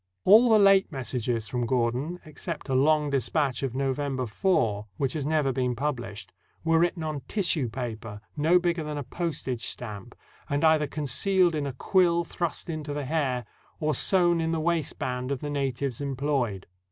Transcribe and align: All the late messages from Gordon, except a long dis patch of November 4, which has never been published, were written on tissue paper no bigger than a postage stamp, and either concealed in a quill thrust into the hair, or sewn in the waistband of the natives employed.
All 0.25 0.49
the 0.49 0.57
late 0.57 0.91
messages 0.91 1.47
from 1.47 1.67
Gordon, 1.67 2.19
except 2.25 2.69
a 2.69 2.73
long 2.73 3.11
dis 3.11 3.29
patch 3.29 3.61
of 3.61 3.75
November 3.75 4.25
4, 4.25 4.87
which 4.97 5.13
has 5.13 5.27
never 5.27 5.51
been 5.53 5.75
published, 5.75 6.33
were 6.63 6.79
written 6.79 7.03
on 7.03 7.21
tissue 7.27 7.69
paper 7.69 8.19
no 8.35 8.57
bigger 8.57 8.83
than 8.83 8.97
a 8.97 9.03
postage 9.03 9.67
stamp, 9.67 10.15
and 10.49 10.63
either 10.63 10.87
concealed 10.87 11.53
in 11.53 11.67
a 11.67 11.73
quill 11.73 12.23
thrust 12.23 12.67
into 12.67 12.95
the 12.95 13.05
hair, 13.05 13.45
or 13.79 13.93
sewn 13.93 14.41
in 14.41 14.49
the 14.51 14.59
waistband 14.59 15.29
of 15.31 15.39
the 15.41 15.51
natives 15.51 16.01
employed. 16.01 16.65